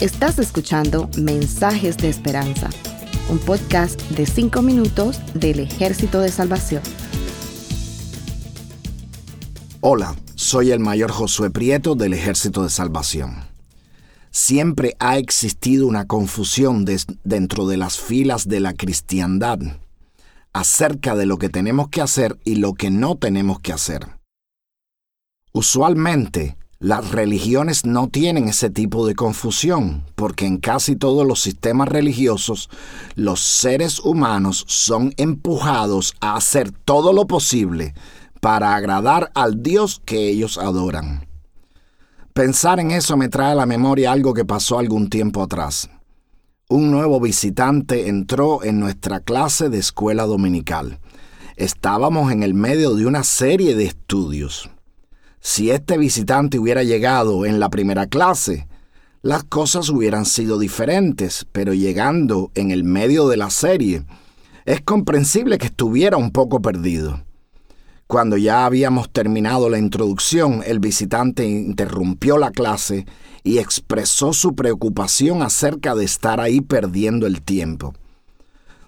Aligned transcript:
Estás 0.00 0.38
escuchando 0.40 1.08
Mensajes 1.16 1.96
de 1.96 2.08
Esperanza, 2.08 2.68
un 3.28 3.38
podcast 3.38 4.00
de 4.10 4.26
5 4.26 4.60
minutos 4.62 5.20
del 5.34 5.60
Ejército 5.60 6.20
de 6.20 6.30
Salvación. 6.30 6.82
Hola, 9.80 10.16
soy 10.34 10.72
el 10.72 10.80
mayor 10.80 11.12
Josué 11.12 11.50
Prieto 11.50 11.94
del 11.94 12.14
Ejército 12.14 12.64
de 12.64 12.70
Salvación. 12.70 13.44
Siempre 14.30 14.96
ha 14.98 15.18
existido 15.18 15.86
una 15.86 16.06
confusión 16.06 16.84
dentro 17.22 17.66
de 17.66 17.76
las 17.76 18.00
filas 18.00 18.48
de 18.48 18.60
la 18.60 18.74
cristiandad 18.74 19.58
acerca 20.52 21.14
de 21.14 21.26
lo 21.26 21.38
que 21.38 21.48
tenemos 21.48 21.88
que 21.88 22.00
hacer 22.00 22.38
y 22.44 22.56
lo 22.56 22.74
que 22.74 22.90
no 22.90 23.16
tenemos 23.16 23.60
que 23.60 23.72
hacer. 23.72 24.08
Usualmente, 25.52 26.56
las 26.82 27.12
religiones 27.12 27.86
no 27.86 28.08
tienen 28.08 28.48
ese 28.48 28.68
tipo 28.68 29.06
de 29.06 29.14
confusión, 29.14 30.04
porque 30.14 30.44
en 30.44 30.58
casi 30.58 30.96
todos 30.96 31.26
los 31.26 31.40
sistemas 31.40 31.88
religiosos 31.88 32.68
los 33.14 33.40
seres 33.40 34.00
humanos 34.00 34.64
son 34.66 35.14
empujados 35.16 36.14
a 36.20 36.36
hacer 36.36 36.70
todo 36.70 37.14
lo 37.14 37.26
posible 37.26 37.94
para 38.40 38.74
agradar 38.74 39.30
al 39.34 39.62
Dios 39.62 40.02
que 40.04 40.28
ellos 40.28 40.58
adoran. 40.58 41.26
Pensar 42.34 42.80
en 42.80 42.90
eso 42.90 43.16
me 43.16 43.28
trae 43.28 43.52
a 43.52 43.54
la 43.54 43.66
memoria 43.66 44.12
algo 44.12 44.34
que 44.34 44.44
pasó 44.44 44.78
algún 44.78 45.08
tiempo 45.08 45.42
atrás 45.42 45.88
un 46.72 46.90
nuevo 46.90 47.20
visitante 47.20 48.08
entró 48.08 48.64
en 48.64 48.80
nuestra 48.80 49.20
clase 49.20 49.68
de 49.68 49.76
escuela 49.76 50.24
dominical. 50.24 51.00
Estábamos 51.56 52.32
en 52.32 52.42
el 52.42 52.54
medio 52.54 52.94
de 52.94 53.04
una 53.04 53.24
serie 53.24 53.74
de 53.76 53.84
estudios. 53.84 54.70
Si 55.44 55.72
este 55.72 55.98
visitante 55.98 56.60
hubiera 56.60 56.84
llegado 56.84 57.44
en 57.44 57.58
la 57.58 57.68
primera 57.68 58.06
clase, 58.06 58.68
las 59.22 59.42
cosas 59.42 59.88
hubieran 59.88 60.24
sido 60.24 60.56
diferentes, 60.56 61.46
pero 61.50 61.74
llegando 61.74 62.52
en 62.54 62.70
el 62.70 62.84
medio 62.84 63.26
de 63.26 63.36
la 63.36 63.50
serie, 63.50 64.04
es 64.66 64.80
comprensible 64.82 65.58
que 65.58 65.66
estuviera 65.66 66.16
un 66.16 66.30
poco 66.30 66.62
perdido. 66.62 67.24
Cuando 68.06 68.36
ya 68.36 68.64
habíamos 68.66 69.10
terminado 69.10 69.68
la 69.68 69.78
introducción, 69.78 70.62
el 70.64 70.78
visitante 70.78 71.44
interrumpió 71.44 72.38
la 72.38 72.52
clase 72.52 73.04
y 73.42 73.58
expresó 73.58 74.32
su 74.32 74.54
preocupación 74.54 75.42
acerca 75.42 75.96
de 75.96 76.04
estar 76.04 76.38
ahí 76.38 76.60
perdiendo 76.60 77.26
el 77.26 77.42
tiempo. 77.42 77.94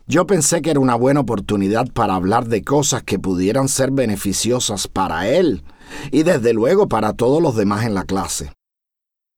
Yo 0.07 0.25
pensé 0.25 0.63
que 0.63 0.71
era 0.71 0.79
una 0.79 0.95
buena 0.95 1.21
oportunidad 1.21 1.89
para 1.93 2.15
hablar 2.15 2.47
de 2.47 2.63
cosas 2.63 3.03
que 3.03 3.19
pudieran 3.19 3.67
ser 3.67 3.91
beneficiosas 3.91 4.87
para 4.87 5.29
él 5.29 5.65
y 6.11 6.23
desde 6.23 6.53
luego 6.53 6.89
para 6.89 7.13
todos 7.13 7.43
los 7.43 7.57
demás 7.57 7.85
en 7.85 7.95
la 7.95 8.05
clase. 8.05 8.53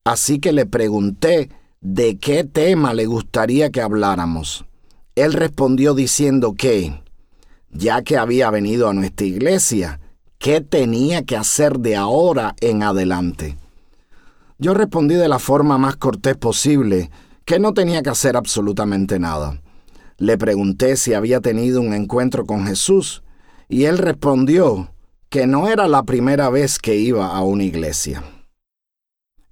Así 0.04 0.38
que 0.38 0.52
le 0.52 0.66
pregunté 0.66 1.50
de 1.80 2.18
qué 2.18 2.44
tema 2.44 2.94
le 2.94 3.06
gustaría 3.06 3.70
que 3.70 3.80
habláramos. 3.80 4.64
Él 5.14 5.32
respondió 5.32 5.94
diciendo 5.94 6.54
que, 6.54 7.00
ya 7.70 8.02
que 8.02 8.16
había 8.16 8.50
venido 8.50 8.88
a 8.88 8.94
nuestra 8.94 9.26
iglesia, 9.26 10.00
¿qué 10.38 10.60
tenía 10.60 11.24
que 11.24 11.36
hacer 11.36 11.78
de 11.78 11.96
ahora 11.96 12.54
en 12.60 12.82
adelante? 12.82 13.56
Yo 14.58 14.74
respondí 14.74 15.14
de 15.14 15.28
la 15.28 15.38
forma 15.38 15.76
más 15.76 15.96
cortés 15.96 16.36
posible 16.36 17.10
que 17.44 17.58
no 17.58 17.74
tenía 17.74 18.02
que 18.02 18.10
hacer 18.10 18.36
absolutamente 18.36 19.18
nada. 19.18 19.60
Le 20.18 20.38
pregunté 20.38 20.96
si 20.96 21.14
había 21.14 21.40
tenido 21.40 21.80
un 21.80 21.92
encuentro 21.92 22.46
con 22.46 22.66
Jesús 22.66 23.22
y 23.68 23.84
él 23.84 23.98
respondió 23.98 24.90
que 25.36 25.46
no 25.46 25.68
era 25.68 25.86
la 25.86 26.02
primera 26.04 26.48
vez 26.48 26.78
que 26.78 26.96
iba 26.96 27.36
a 27.36 27.42
una 27.42 27.62
iglesia. 27.62 28.24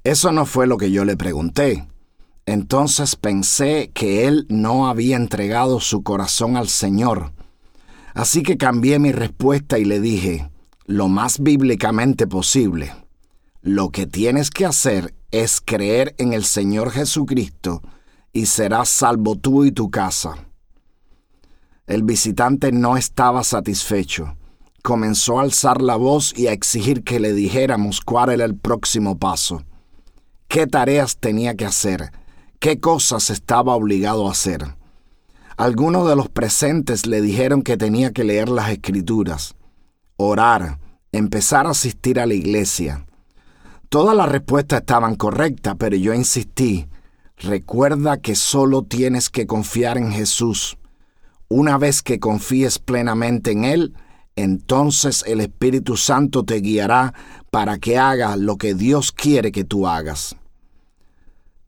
Eso 0.02 0.32
no 0.32 0.46
fue 0.46 0.66
lo 0.66 0.78
que 0.78 0.90
yo 0.90 1.04
le 1.04 1.14
pregunté. 1.14 1.86
Entonces 2.46 3.16
pensé 3.16 3.90
que 3.92 4.26
él 4.26 4.46
no 4.48 4.88
había 4.88 5.16
entregado 5.16 5.80
su 5.80 6.02
corazón 6.02 6.56
al 6.56 6.70
Señor. 6.70 7.34
Así 8.14 8.42
que 8.42 8.56
cambié 8.56 8.98
mi 8.98 9.12
respuesta 9.12 9.78
y 9.78 9.84
le 9.84 10.00
dije, 10.00 10.48
lo 10.86 11.08
más 11.08 11.40
bíblicamente 11.40 12.26
posible. 12.26 12.94
Lo 13.60 13.90
que 13.90 14.06
tienes 14.06 14.48
que 14.48 14.64
hacer 14.64 15.14
es 15.32 15.60
creer 15.60 16.14
en 16.16 16.32
el 16.32 16.46
Señor 16.46 16.92
Jesucristo 16.92 17.82
y 18.32 18.46
serás 18.46 18.88
salvo 18.88 19.36
tú 19.36 19.66
y 19.66 19.70
tu 19.70 19.90
casa. 19.90 20.46
El 21.86 22.04
visitante 22.04 22.72
no 22.72 22.96
estaba 22.96 23.44
satisfecho. 23.44 24.34
Comenzó 24.84 25.40
a 25.40 25.42
alzar 25.42 25.80
la 25.80 25.96
voz 25.96 26.32
y 26.36 26.46
a 26.46 26.52
exigir 26.52 27.02
que 27.02 27.18
le 27.18 27.32
dijéramos 27.32 28.02
cuál 28.02 28.28
era 28.28 28.44
el 28.44 28.54
próximo 28.54 29.18
paso. 29.18 29.64
¿Qué 30.46 30.66
tareas 30.66 31.16
tenía 31.16 31.56
que 31.56 31.64
hacer? 31.64 32.12
¿Qué 32.60 32.78
cosas 32.78 33.30
estaba 33.30 33.74
obligado 33.74 34.28
a 34.28 34.32
hacer? 34.32 34.76
Algunos 35.56 36.06
de 36.06 36.14
los 36.14 36.28
presentes 36.28 37.06
le 37.06 37.22
dijeron 37.22 37.62
que 37.62 37.78
tenía 37.78 38.12
que 38.12 38.24
leer 38.24 38.48
las 38.48 38.70
escrituras, 38.70 39.56
orar, 40.16 40.78
empezar 41.12 41.66
a 41.66 41.70
asistir 41.70 42.20
a 42.20 42.26
la 42.26 42.34
iglesia, 42.34 43.06
Todas 43.94 44.16
las 44.16 44.28
respuestas 44.28 44.80
estaban 44.80 45.14
correctas, 45.14 45.76
pero 45.78 45.94
yo 45.94 46.12
insistí. 46.14 46.88
Recuerda 47.36 48.16
que 48.16 48.34
solo 48.34 48.82
tienes 48.82 49.30
que 49.30 49.46
confiar 49.46 49.98
en 49.98 50.10
Jesús. 50.10 50.78
Una 51.48 51.78
vez 51.78 52.02
que 52.02 52.18
confíes 52.18 52.80
plenamente 52.80 53.52
en 53.52 53.64
Él, 53.64 53.94
entonces 54.36 55.24
el 55.26 55.40
Espíritu 55.40 55.96
Santo 55.96 56.44
te 56.44 56.60
guiará 56.60 57.14
para 57.50 57.78
que 57.78 57.98
hagas 57.98 58.38
lo 58.38 58.56
que 58.56 58.74
Dios 58.74 59.12
quiere 59.12 59.52
que 59.52 59.64
tú 59.64 59.86
hagas. 59.86 60.36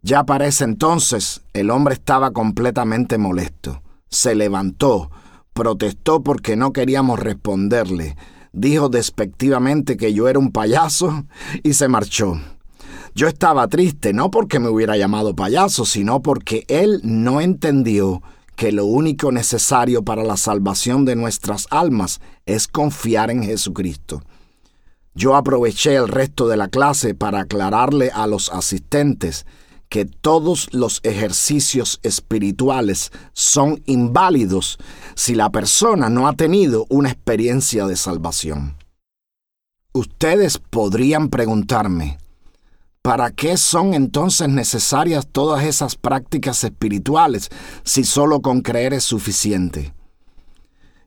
Ya 0.03 0.25
para 0.25 0.47
ese 0.47 0.65
entonces 0.65 1.43
el 1.53 1.71
hombre 1.71 1.94
estaba 1.94 2.31
completamente 2.31 3.19
molesto. 3.19 3.82
Se 4.09 4.34
levantó, 4.34 5.10
protestó 5.53 6.22
porque 6.22 6.56
no 6.56 6.72
queríamos 6.72 7.19
responderle, 7.19 8.16
dijo 8.53 8.88
despectivamente 8.88 9.97
que 9.97 10.12
yo 10.12 10.28
era 10.28 10.38
un 10.38 10.53
payaso 10.53 11.25
y 11.62 11.75
se 11.75 11.88
marchó. 11.88 12.41
Yo 13.15 13.28
estaba 13.28 13.66
triste 13.69 14.12
no 14.12 14.31
porque 14.31 14.60
me 14.60 14.69
hubiera 14.69 14.97
llamado 14.97 15.34
payaso, 15.34 15.84
sino 15.84 16.21
porque 16.21 16.65
él 16.69 17.00
no 17.03 17.41
entendió 17.41 18.22
que 18.56 18.72
lo 18.72 18.87
único 18.87 19.31
necesario 19.31 20.03
para 20.03 20.25
la 20.25 20.37
salvación 20.37 21.05
de 21.05 21.15
nuestras 21.15 21.67
almas 21.71 22.21
es 22.47 22.67
confiar 22.67 23.31
en 23.31 23.43
Jesucristo. 23.43 24.22
Yo 25.15 25.37
aproveché 25.37 25.94
el 25.94 26.09
resto 26.09 26.49
de 26.49 26.56
la 26.56 26.69
clase 26.69 27.15
para 27.15 27.41
aclararle 27.41 28.11
a 28.11 28.27
los 28.27 28.50
asistentes 28.50 29.47
que 29.89 30.05
todos 30.05 30.69
los 30.72 31.00
ejercicios 31.05 32.00
espirituales 32.03 33.12
son 33.33 33.83
inválidos 33.87 34.78
si 35.15 35.34
la 35.34 35.50
persona 35.50 36.09
no 36.09 36.27
ha 36.27 36.33
tenido 36.33 36.87
una 36.89 37.11
experiencia 37.11 37.87
de 37.87 37.97
salvación. 37.97 38.77
Ustedes 39.93 40.59
podrían 40.59 41.28
preguntarme, 41.31 42.19
¿para 43.06 43.31
qué 43.31 43.56
son 43.56 43.94
entonces 43.94 44.49
necesarias 44.49 45.28
todas 45.31 45.62
esas 45.62 45.94
prácticas 45.94 46.65
espirituales 46.65 47.50
si 47.84 48.03
solo 48.03 48.41
con 48.41 48.62
creer 48.62 48.94
es 48.94 49.05
suficiente? 49.05 49.94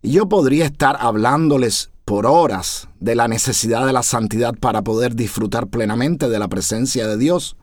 Yo 0.01 0.29
podría 0.29 0.63
estar 0.63 0.95
hablándoles 1.01 1.91
por 2.05 2.25
horas 2.25 2.87
de 3.01 3.15
la 3.15 3.27
necesidad 3.27 3.85
de 3.85 3.91
la 3.91 4.03
santidad 4.03 4.53
para 4.53 4.81
poder 4.81 5.13
disfrutar 5.13 5.67
plenamente 5.67 6.29
de 6.29 6.39
la 6.39 6.47
presencia 6.47 7.05
de 7.05 7.17
Dios, 7.17 7.57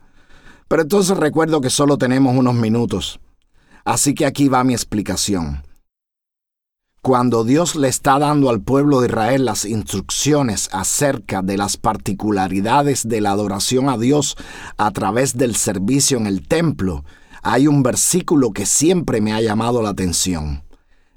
pero 0.67 0.83
entonces 0.83 1.17
recuerdo 1.17 1.59
que 1.59 1.71
solo 1.71 1.97
tenemos 1.97 2.37
unos 2.37 2.53
minutos. 2.53 3.19
Así 3.85 4.13
que 4.13 4.27
aquí 4.27 4.49
va 4.49 4.63
mi 4.63 4.73
explicación. 4.73 5.63
Cuando 7.07 7.45
Dios 7.45 7.77
le 7.77 7.87
está 7.87 8.19
dando 8.19 8.49
al 8.49 8.59
pueblo 8.59 8.99
de 8.99 9.07
Israel 9.07 9.45
las 9.45 9.63
instrucciones 9.63 10.67
acerca 10.73 11.41
de 11.41 11.55
las 11.55 11.77
particularidades 11.77 13.07
de 13.07 13.21
la 13.21 13.31
adoración 13.31 13.87
a 13.87 13.97
Dios 13.97 14.35
a 14.75 14.91
través 14.91 15.37
del 15.37 15.55
servicio 15.55 16.17
en 16.17 16.27
el 16.27 16.45
templo, 16.45 17.05
hay 17.43 17.65
un 17.67 17.81
versículo 17.81 18.51
que 18.51 18.65
siempre 18.65 19.21
me 19.21 19.31
ha 19.31 19.39
llamado 19.39 19.81
la 19.81 19.91
atención. 19.91 20.65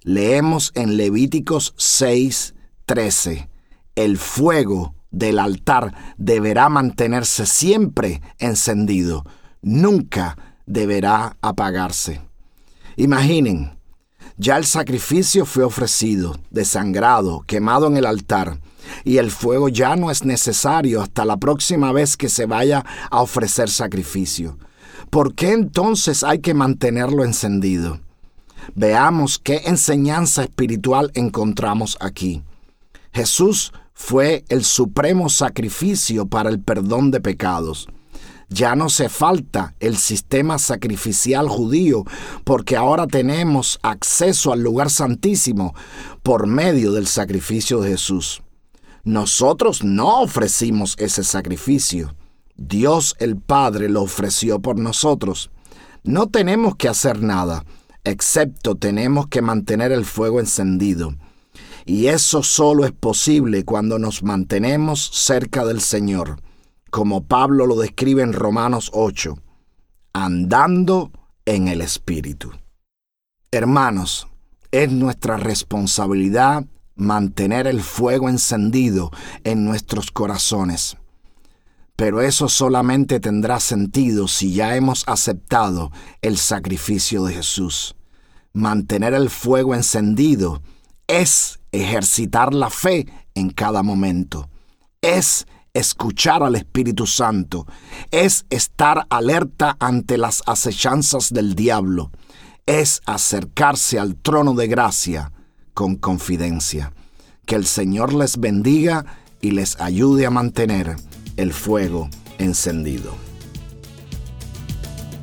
Leemos 0.02 0.70
en 0.76 0.96
Levíticos 0.96 1.74
6, 1.76 2.54
13. 2.86 3.50
El 3.96 4.16
fuego 4.16 4.94
del 5.10 5.40
altar 5.40 6.14
deberá 6.18 6.68
mantenerse 6.68 7.46
siempre 7.46 8.22
encendido 8.38 9.24
nunca 9.60 10.38
deberá 10.66 11.36
apagarse. 11.42 12.20
Imaginen, 12.94 13.79
ya 14.40 14.56
el 14.56 14.64
sacrificio 14.64 15.44
fue 15.44 15.64
ofrecido, 15.64 16.40
desangrado, 16.50 17.42
quemado 17.46 17.88
en 17.88 17.98
el 17.98 18.06
altar, 18.06 18.58
y 19.04 19.18
el 19.18 19.30
fuego 19.30 19.68
ya 19.68 19.96
no 19.96 20.10
es 20.10 20.24
necesario 20.24 21.02
hasta 21.02 21.26
la 21.26 21.36
próxima 21.36 21.92
vez 21.92 22.16
que 22.16 22.30
se 22.30 22.46
vaya 22.46 22.84
a 23.10 23.20
ofrecer 23.20 23.68
sacrificio. 23.68 24.56
¿Por 25.10 25.34
qué 25.34 25.52
entonces 25.52 26.24
hay 26.24 26.38
que 26.38 26.54
mantenerlo 26.54 27.22
encendido? 27.22 28.00
Veamos 28.74 29.38
qué 29.38 29.62
enseñanza 29.66 30.44
espiritual 30.44 31.10
encontramos 31.14 31.98
aquí. 32.00 32.42
Jesús 33.12 33.74
fue 33.92 34.44
el 34.48 34.64
supremo 34.64 35.28
sacrificio 35.28 36.26
para 36.26 36.48
el 36.48 36.60
perdón 36.60 37.10
de 37.10 37.20
pecados. 37.20 37.88
Ya 38.52 38.74
no 38.74 38.88
se 38.88 39.08
falta 39.08 39.74
el 39.78 39.96
sistema 39.96 40.58
sacrificial 40.58 41.48
judío 41.48 42.04
porque 42.42 42.76
ahora 42.76 43.06
tenemos 43.06 43.78
acceso 43.82 44.52
al 44.52 44.60
lugar 44.60 44.90
santísimo 44.90 45.72
por 46.24 46.48
medio 46.48 46.90
del 46.90 47.06
sacrificio 47.06 47.80
de 47.80 47.90
Jesús. 47.90 48.42
Nosotros 49.04 49.84
no 49.84 50.20
ofrecimos 50.20 50.96
ese 50.98 51.22
sacrificio. 51.22 52.16
Dios 52.56 53.14
el 53.20 53.36
Padre 53.36 53.88
lo 53.88 54.02
ofreció 54.02 54.60
por 54.60 54.78
nosotros. 54.78 55.50
No 56.02 56.26
tenemos 56.26 56.74
que 56.74 56.88
hacer 56.88 57.22
nada, 57.22 57.64
excepto 58.02 58.74
tenemos 58.74 59.28
que 59.28 59.42
mantener 59.42 59.92
el 59.92 60.04
fuego 60.04 60.40
encendido. 60.40 61.14
Y 61.86 62.08
eso 62.08 62.42
solo 62.42 62.84
es 62.84 62.92
posible 62.92 63.64
cuando 63.64 63.98
nos 64.00 64.24
mantenemos 64.24 65.08
cerca 65.12 65.64
del 65.64 65.80
Señor, 65.80 66.40
como 66.90 67.24
Pablo 67.24 67.66
lo 67.66 67.76
describe 67.76 68.22
en 68.22 68.32
Romanos 68.32 68.90
8, 68.92 69.38
andando 70.12 71.10
en 71.44 71.68
el 71.68 71.80
Espíritu. 71.80 72.52
Hermanos, 73.50 74.28
es 74.70 74.90
nuestra 74.92 75.36
responsabilidad 75.36 76.64
mantener 76.94 77.66
el 77.66 77.82
fuego 77.82 78.28
encendido 78.28 79.10
en 79.44 79.64
nuestros 79.64 80.10
corazones. 80.10 80.96
Pero 81.96 82.22
eso 82.22 82.48
solamente 82.48 83.20
tendrá 83.20 83.60
sentido 83.60 84.28
si 84.28 84.54
ya 84.54 84.76
hemos 84.76 85.04
aceptado 85.06 85.90
el 86.22 86.38
sacrificio 86.38 87.24
de 87.24 87.34
Jesús. 87.34 87.94
Mantener 88.52 89.14
el 89.14 89.30
fuego 89.30 89.74
encendido 89.74 90.62
es 91.06 91.60
ejercitar 91.72 92.54
la 92.54 92.70
fe 92.70 93.06
en 93.34 93.50
cada 93.50 93.82
momento. 93.82 94.48
Es 95.02 95.46
escuchar 95.74 96.42
al 96.42 96.56
Espíritu 96.56 97.06
Santo. 97.06 97.66
Es 98.10 98.46
estar 98.50 99.06
alerta 99.10 99.76
ante 99.78 100.18
las 100.18 100.42
acechanzas 100.46 101.32
del 101.32 101.54
diablo. 101.54 102.10
Es 102.66 103.00
acercarse 103.06 103.98
al 103.98 104.16
trono 104.16 104.54
de 104.54 104.68
gracia 104.68 105.32
con 105.74 105.96
confidencia. 105.96 106.92
Que 107.46 107.56
el 107.56 107.66
Señor 107.66 108.12
les 108.12 108.38
bendiga 108.38 109.06
y 109.40 109.52
les 109.52 109.80
ayude 109.80 110.26
a 110.26 110.30
mantener 110.30 110.96
el 111.36 111.52
fuego 111.52 112.10
encendido. 112.38 113.14